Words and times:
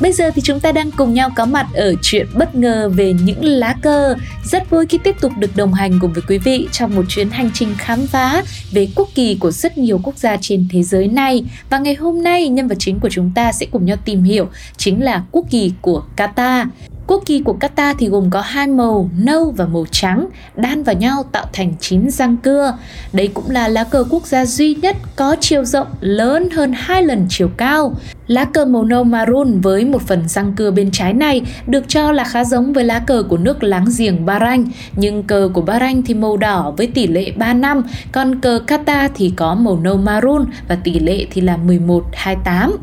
Bây 0.00 0.12
giờ 0.12 0.30
thì 0.34 0.42
chúng 0.42 0.60
ta 0.60 0.72
đang 0.72 0.90
cùng 0.90 1.14
nhau 1.14 1.30
có 1.36 1.46
mặt 1.46 1.66
ở 1.74 1.94
chuyện 2.02 2.26
bất 2.34 2.54
ngờ 2.54 2.88
về 2.88 3.12
những 3.12 3.44
lá 3.44 3.74
cờ. 3.82 4.14
Rất 4.44 4.70
vui 4.70 4.86
khi 4.86 4.98
tiếp 5.04 5.16
tục 5.20 5.32
được 5.38 5.56
đồng 5.56 5.74
hành 5.74 5.98
cùng 6.00 6.12
với 6.12 6.22
quý 6.28 6.38
vị 6.38 6.68
trong 6.72 6.94
một 6.94 7.02
chuyến 7.08 7.30
hành 7.30 7.50
trình 7.54 7.74
khám 7.78 8.06
phá 8.06 8.42
về 8.72 8.88
quốc 8.94 9.08
kỳ 9.14 9.36
của 9.40 9.50
rất 9.50 9.78
nhiều 9.78 10.00
quốc 10.02 10.18
gia 10.18 10.36
trên 10.40 10.68
thế 10.70 10.82
giới 10.82 11.08
này. 11.08 11.44
Và 11.70 11.78
ngày 11.78 11.94
hôm 11.94 12.22
nay, 12.22 12.48
nhân 12.48 12.68
vật 12.68 12.76
chính 12.78 13.00
của 13.00 13.08
chúng 13.10 13.32
ta 13.34 13.52
sẽ 13.52 13.66
cùng 13.66 13.84
nhau 13.84 13.96
tìm 14.04 14.22
hiểu 14.22 14.48
chính 14.76 15.04
là 15.04 15.22
quốc 15.32 15.44
kỳ 15.50 15.72
của 15.80 16.02
Qatar. 16.16 16.66
Quốc 17.06 17.22
kỳ 17.26 17.40
của 17.40 17.56
Qatar 17.60 17.94
thì 17.98 18.08
gồm 18.08 18.30
có 18.30 18.40
hai 18.40 18.66
màu 18.66 19.10
nâu 19.18 19.50
và 19.56 19.66
màu 19.66 19.86
trắng 19.90 20.26
đan 20.56 20.82
vào 20.82 20.94
nhau 20.94 21.24
tạo 21.32 21.46
thành 21.52 21.72
chín 21.80 22.10
răng 22.10 22.36
cưa. 22.36 22.76
Đây 23.12 23.28
cũng 23.28 23.50
là 23.50 23.68
lá 23.68 23.84
cờ 23.84 24.04
quốc 24.10 24.26
gia 24.26 24.46
duy 24.46 24.74
nhất 24.74 24.96
có 25.16 25.36
chiều 25.40 25.64
rộng 25.64 25.86
lớn 26.00 26.48
hơn 26.50 26.72
hai 26.76 27.02
lần 27.02 27.26
chiều 27.28 27.48
cao. 27.56 27.94
Lá 28.26 28.44
cờ 28.44 28.64
màu 28.64 28.84
nâu 28.84 29.04
maroon 29.04 29.60
với 29.60 29.84
một 29.84 30.02
phần 30.02 30.28
răng 30.28 30.52
cưa 30.56 30.70
bên 30.70 30.90
trái 30.90 31.12
này 31.12 31.42
được 31.66 31.84
cho 31.88 32.12
là 32.12 32.24
khá 32.24 32.44
giống 32.44 32.72
với 32.72 32.84
lá 32.84 32.98
cờ 32.98 33.22
của 33.28 33.36
nước 33.36 33.62
láng 33.62 33.86
giềng 33.98 34.26
Bahrain, 34.26 34.64
nhưng 34.96 35.22
cờ 35.22 35.48
của 35.54 35.62
Bahrain 35.62 36.02
thì 36.02 36.14
màu 36.14 36.36
đỏ 36.36 36.74
với 36.76 36.86
tỷ 36.86 37.06
lệ 37.06 37.32
3 37.36 37.52
năm, 37.52 37.82
còn 38.12 38.40
cờ 38.40 38.60
Qatar 38.66 39.08
thì 39.14 39.32
có 39.36 39.54
màu 39.54 39.78
nâu 39.82 39.96
maroon 39.96 40.44
và 40.68 40.78
tỷ 40.84 40.98
lệ 40.98 41.26
thì 41.30 41.40
là 41.40 41.58
11-28. 41.66 42.76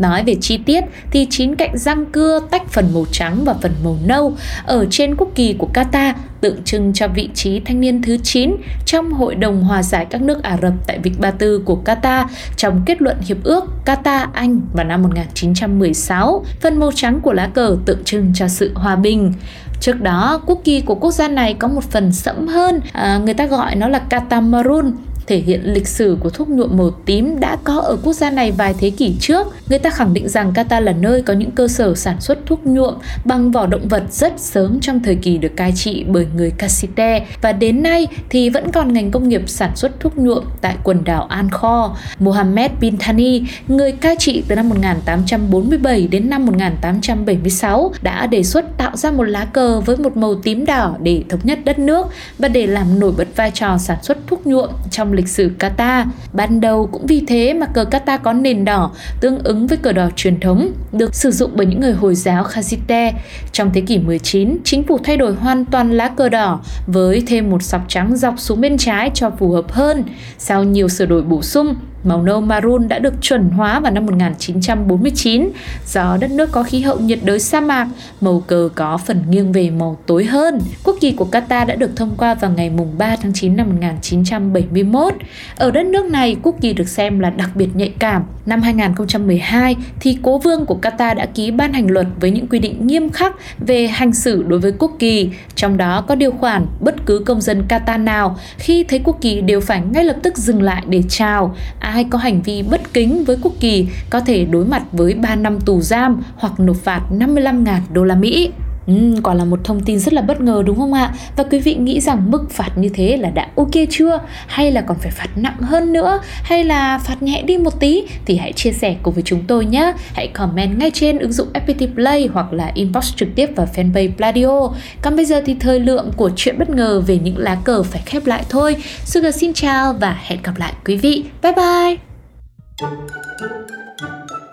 Nói 0.00 0.24
về 0.24 0.36
chi 0.40 0.56
tiết 0.56 0.84
thì 1.10 1.26
chín 1.30 1.54
cạnh 1.54 1.78
răng 1.78 2.06
cưa 2.06 2.40
tách 2.50 2.68
phần 2.68 2.88
màu 2.94 3.04
trắng 3.12 3.44
và 3.44 3.54
phần 3.62 3.72
màu 3.84 3.98
nâu 4.04 4.36
ở 4.66 4.86
trên 4.90 5.16
quốc 5.16 5.28
kỳ 5.34 5.54
của 5.58 5.68
Qatar 5.74 6.12
tượng 6.40 6.62
trưng 6.64 6.92
cho 6.92 7.08
vị 7.08 7.28
trí 7.34 7.60
thanh 7.60 7.80
niên 7.80 8.02
thứ 8.02 8.16
9 8.22 8.56
trong 8.86 9.12
Hội 9.12 9.34
đồng 9.34 9.64
Hòa 9.64 9.82
giải 9.82 10.06
các 10.10 10.22
nước 10.22 10.42
Ả 10.42 10.58
Rập 10.62 10.72
tại 10.86 10.98
Vịnh 10.98 11.14
Ba 11.18 11.30
Tư 11.30 11.62
của 11.64 11.78
Qatar 11.84 12.24
trong 12.56 12.82
kết 12.86 13.02
luận 13.02 13.16
hiệp 13.20 13.36
ước 13.44 13.64
Qatar-Anh 13.86 14.60
vào 14.72 14.86
năm 14.86 15.02
1916. 15.02 16.44
Phần 16.60 16.80
màu 16.80 16.92
trắng 16.94 17.20
của 17.20 17.32
lá 17.32 17.50
cờ 17.54 17.76
tượng 17.84 18.04
trưng 18.04 18.32
cho 18.34 18.48
sự 18.48 18.70
hòa 18.74 18.96
bình. 18.96 19.32
Trước 19.80 20.00
đó, 20.00 20.40
quốc 20.46 20.60
kỳ 20.64 20.80
của 20.80 20.94
quốc 20.94 21.10
gia 21.10 21.28
này 21.28 21.54
có 21.54 21.68
một 21.68 21.84
phần 21.84 22.12
sẫm 22.12 22.46
hơn, 22.46 22.80
à, 22.92 23.18
người 23.24 23.34
ta 23.34 23.46
gọi 23.46 23.76
nó 23.76 23.88
là 23.88 24.02
Qatar 24.10 24.42
Maroon 24.42 24.92
thể 25.26 25.36
hiện 25.38 25.60
lịch 25.64 25.88
sử 25.88 26.16
của 26.20 26.30
thuốc 26.30 26.48
nhuộm 26.48 26.76
màu 26.76 26.90
tím 26.90 27.40
đã 27.40 27.56
có 27.64 27.80
ở 27.80 27.96
quốc 28.02 28.12
gia 28.12 28.30
này 28.30 28.52
vài 28.52 28.74
thế 28.78 28.90
kỷ 28.90 29.14
trước. 29.20 29.46
Người 29.68 29.78
ta 29.78 29.90
khẳng 29.90 30.14
định 30.14 30.28
rằng 30.28 30.52
Qatar 30.52 30.80
là 30.80 30.92
nơi 30.92 31.22
có 31.22 31.32
những 31.32 31.50
cơ 31.50 31.68
sở 31.68 31.94
sản 31.94 32.20
xuất 32.20 32.38
thuốc 32.46 32.66
nhuộm 32.66 32.94
bằng 33.24 33.50
vỏ 33.50 33.66
động 33.66 33.88
vật 33.88 34.02
rất 34.10 34.32
sớm 34.36 34.80
trong 34.80 35.02
thời 35.02 35.14
kỳ 35.14 35.38
được 35.38 35.56
cai 35.56 35.72
trị 35.76 36.04
bởi 36.08 36.26
người 36.34 36.50
Cassite 36.50 37.26
và 37.42 37.52
đến 37.52 37.82
nay 37.82 38.06
thì 38.28 38.50
vẫn 38.50 38.72
còn 38.72 38.92
ngành 38.92 39.10
công 39.10 39.28
nghiệp 39.28 39.42
sản 39.46 39.76
xuất 39.76 40.00
thuốc 40.00 40.18
nhuộm 40.18 40.44
tại 40.60 40.76
quần 40.84 41.04
đảo 41.04 41.22
An 41.22 41.50
Kho. 41.50 41.96
Mohammed 42.18 42.70
bin 42.80 42.96
Thani, 42.98 43.42
người 43.68 43.92
cai 43.92 44.16
trị 44.18 44.42
từ 44.48 44.56
năm 44.56 44.68
1847 44.68 46.08
đến 46.08 46.30
năm 46.30 46.46
1876 46.46 47.92
đã 48.02 48.26
đề 48.26 48.42
xuất 48.42 48.76
tạo 48.78 48.96
ra 48.96 49.10
một 49.10 49.24
lá 49.24 49.44
cờ 49.44 49.80
với 49.80 49.96
một 49.96 50.16
màu 50.16 50.34
tím 50.34 50.66
đỏ 50.66 50.96
để 51.02 51.24
thống 51.28 51.40
nhất 51.42 51.58
đất 51.64 51.78
nước 51.78 52.06
và 52.38 52.48
để 52.48 52.66
làm 52.66 52.98
nổi 52.98 53.12
bật 53.16 53.28
vai 53.36 53.50
trò 53.50 53.78
sản 53.78 53.98
xuất 54.02 54.18
thuốc 54.26 54.46
nhuộm 54.46 54.70
trong 54.90 55.09
trong 55.10 55.16
lịch 55.16 55.28
sử 55.28 55.50
Qatar. 55.58 56.06
Ban 56.32 56.60
đầu 56.60 56.88
cũng 56.92 57.06
vì 57.06 57.24
thế 57.26 57.54
mà 57.54 57.66
cờ 57.66 57.84
Qatar 57.90 58.18
có 58.22 58.32
nền 58.32 58.64
đỏ 58.64 58.90
tương 59.20 59.38
ứng 59.38 59.66
với 59.66 59.78
cờ 59.78 59.92
đỏ 59.92 60.08
truyền 60.16 60.40
thống 60.40 60.72
được 60.92 61.14
sử 61.14 61.30
dụng 61.30 61.50
bởi 61.54 61.66
những 61.66 61.80
người 61.80 61.92
Hồi 61.92 62.14
giáo 62.14 62.44
Khazite. 62.44 63.12
Trong 63.52 63.70
thế 63.74 63.80
kỷ 63.80 63.98
19, 63.98 64.58
chính 64.64 64.82
phủ 64.82 64.98
thay 65.04 65.16
đổi 65.16 65.34
hoàn 65.34 65.64
toàn 65.64 65.90
lá 65.90 66.08
cờ 66.08 66.28
đỏ 66.28 66.60
với 66.86 67.22
thêm 67.26 67.50
một 67.50 67.62
sọc 67.62 67.84
trắng 67.88 68.16
dọc 68.16 68.34
xuống 68.38 68.60
bên 68.60 68.76
trái 68.78 69.10
cho 69.14 69.30
phù 69.30 69.50
hợp 69.50 69.72
hơn. 69.72 70.04
Sau 70.38 70.64
nhiều 70.64 70.88
sửa 70.88 71.06
đổi 71.06 71.22
bổ 71.22 71.42
sung, 71.42 71.74
Màu 72.04 72.22
nâu 72.22 72.40
maroon 72.40 72.88
đã 72.88 72.98
được 72.98 73.14
chuẩn 73.20 73.50
hóa 73.50 73.80
vào 73.80 73.92
năm 73.92 74.06
1949 74.06 75.50
do 75.86 76.16
đất 76.20 76.30
nước 76.30 76.52
có 76.52 76.62
khí 76.62 76.80
hậu 76.80 76.98
nhiệt 76.98 77.18
đới 77.22 77.40
sa 77.40 77.60
mạc, 77.60 77.88
màu 78.20 78.42
cờ 78.46 78.68
có 78.74 78.96
phần 78.96 79.22
nghiêng 79.30 79.52
về 79.52 79.70
màu 79.70 79.98
tối 80.06 80.24
hơn. 80.24 80.60
Quốc 80.84 80.96
kỳ 81.00 81.12
của 81.12 81.26
Qatar 81.32 81.66
đã 81.66 81.74
được 81.74 81.96
thông 81.96 82.16
qua 82.16 82.34
vào 82.34 82.50
ngày 82.50 82.70
3 82.98 83.16
tháng 83.16 83.32
9 83.32 83.56
năm 83.56 83.68
1971. 83.68 85.14
Ở 85.56 85.70
đất 85.70 85.86
nước 85.86 86.06
này, 86.06 86.36
quốc 86.42 86.56
kỳ 86.60 86.72
được 86.72 86.88
xem 86.88 87.20
là 87.20 87.30
đặc 87.30 87.50
biệt 87.54 87.68
nhạy 87.74 87.92
cảm. 87.98 88.22
Năm 88.46 88.62
2012 88.62 89.76
thì 90.00 90.18
cố 90.22 90.38
vương 90.38 90.66
của 90.66 90.78
Qatar 90.82 91.14
đã 91.14 91.26
ký 91.26 91.50
ban 91.50 91.72
hành 91.72 91.90
luật 91.90 92.06
với 92.20 92.30
những 92.30 92.46
quy 92.46 92.58
định 92.58 92.86
nghiêm 92.86 93.10
khắc 93.10 93.34
về 93.58 93.86
hành 93.86 94.12
xử 94.12 94.42
đối 94.42 94.58
với 94.58 94.72
quốc 94.78 94.92
kỳ, 94.98 95.30
trong 95.54 95.76
đó 95.76 96.04
có 96.08 96.14
điều 96.14 96.30
khoản 96.30 96.66
bất 96.80 96.94
cứ 97.06 97.22
công 97.26 97.40
dân 97.40 97.64
Qatar 97.68 98.04
nào 98.04 98.38
khi 98.58 98.84
thấy 98.84 99.00
quốc 99.04 99.18
kỳ 99.20 99.40
đều 99.40 99.60
phải 99.60 99.82
ngay 99.90 100.04
lập 100.04 100.16
tức 100.22 100.36
dừng 100.36 100.62
lại 100.62 100.82
để 100.88 101.02
chào 101.08 101.54
ai 101.90 102.04
có 102.04 102.18
hành 102.18 102.42
vi 102.42 102.62
bất 102.62 102.94
kính 102.94 103.24
với 103.24 103.36
quốc 103.42 103.52
kỳ 103.60 103.86
có 104.10 104.20
thể 104.20 104.44
đối 104.44 104.64
mặt 104.64 104.82
với 104.92 105.14
3 105.14 105.34
năm 105.34 105.60
tù 105.60 105.80
giam 105.80 106.22
hoặc 106.36 106.60
nộp 106.60 106.76
phạt 106.76 107.00
55.000 107.10 107.80
đô 107.92 108.04
la 108.04 108.14
Mỹ. 108.14 108.50
Ừ, 108.90 109.20
quả 109.22 109.34
là 109.34 109.44
một 109.44 109.60
thông 109.64 109.80
tin 109.80 109.98
rất 109.98 110.12
là 110.12 110.22
bất 110.22 110.40
ngờ 110.40 110.62
đúng 110.66 110.76
không 110.76 110.92
ạ? 110.92 111.14
Và 111.36 111.44
quý 111.44 111.58
vị 111.58 111.74
nghĩ 111.74 112.00
rằng 112.00 112.30
mức 112.30 112.50
phạt 112.50 112.70
như 112.76 112.88
thế 112.94 113.16
là 113.16 113.30
đã 113.30 113.48
ok 113.56 113.70
chưa? 113.90 114.20
Hay 114.46 114.72
là 114.72 114.80
còn 114.80 114.98
phải 114.98 115.10
phạt 115.10 115.28
nặng 115.36 115.56
hơn 115.60 115.92
nữa? 115.92 116.20
Hay 116.42 116.64
là 116.64 116.98
phạt 116.98 117.22
nhẹ 117.22 117.42
đi 117.42 117.58
một 117.58 117.80
tí? 117.80 118.04
Thì 118.24 118.36
hãy 118.36 118.52
chia 118.52 118.72
sẻ 118.72 118.96
cùng 119.02 119.14
với 119.14 119.22
chúng 119.22 119.44
tôi 119.46 119.64
nhé. 119.64 119.92
Hãy 120.14 120.28
comment 120.28 120.78
ngay 120.78 120.90
trên 120.90 121.18
ứng 121.18 121.32
dụng 121.32 121.48
FPT 121.52 121.94
Play 121.94 122.28
hoặc 122.32 122.52
là 122.52 122.72
inbox 122.74 123.16
trực 123.16 123.28
tiếp 123.34 123.50
vào 123.56 123.68
fanpage 123.74 124.12
Pladio. 124.16 124.68
Còn 125.02 125.16
bây 125.16 125.24
giờ 125.24 125.42
thì 125.46 125.56
thời 125.60 125.80
lượng 125.80 126.10
của 126.16 126.30
chuyện 126.36 126.58
bất 126.58 126.70
ngờ 126.70 127.02
về 127.06 127.18
những 127.22 127.38
lá 127.38 127.56
cờ 127.64 127.82
phải 127.82 128.02
khép 128.06 128.26
lại 128.26 128.44
thôi. 128.48 128.76
Sugar 129.04 129.36
xin 129.36 129.52
chào 129.52 129.92
và 129.92 130.18
hẹn 130.22 130.38
gặp 130.42 130.58
lại 130.58 130.72
quý 130.84 130.96
vị. 130.96 131.24
Bye 131.42 131.52
bye! 131.52 131.96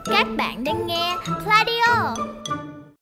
Các 0.10 0.28
bạn 0.38 0.64
đang 0.64 0.88
nghe 0.88 1.16
Pladio 1.44 2.16